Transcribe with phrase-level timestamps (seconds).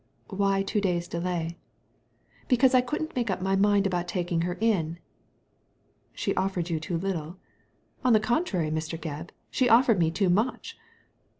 [0.29, 1.59] "Why two days' delay?"
[2.49, 4.97] "Because I couldn't make up my mind about taking her in."
[6.21, 7.37] «She offered you too little?"
[8.03, 8.99] 0n the contrary, Mr.
[8.99, 10.75] Gebb, she offered me too much."